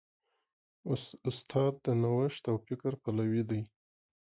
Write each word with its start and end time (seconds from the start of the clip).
استاد 1.29 1.73
د 1.85 1.87
نوښت 2.01 2.43
او 2.51 2.55
فکر 2.67 2.91
پلوی 3.03 3.43
دی. 3.49 3.61